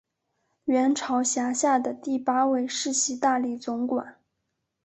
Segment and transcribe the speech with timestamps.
[0.65, 4.17] 元朝辖下的第八位世袭大理总管。